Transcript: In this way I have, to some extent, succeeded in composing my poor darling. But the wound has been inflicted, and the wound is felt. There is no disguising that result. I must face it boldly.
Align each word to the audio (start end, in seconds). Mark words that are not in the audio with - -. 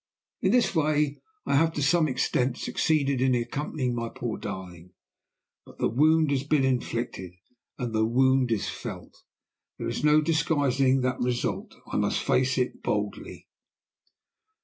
In 0.41 0.51
this 0.51 0.73
way 0.73 1.21
I 1.45 1.55
have, 1.55 1.73
to 1.73 1.83
some 1.83 2.07
extent, 2.07 2.57
succeeded 2.57 3.21
in 3.21 3.39
composing 3.51 3.93
my 3.93 4.09
poor 4.09 4.39
darling. 4.39 4.93
But 5.63 5.77
the 5.77 5.89
wound 5.89 6.31
has 6.31 6.43
been 6.43 6.63
inflicted, 6.63 7.33
and 7.77 7.93
the 7.93 8.03
wound 8.07 8.51
is 8.51 8.67
felt. 8.67 9.21
There 9.77 9.87
is 9.87 10.03
no 10.03 10.19
disguising 10.19 11.01
that 11.01 11.19
result. 11.19 11.75
I 11.85 11.97
must 11.97 12.17
face 12.23 12.57
it 12.57 12.81
boldly. 12.81 13.47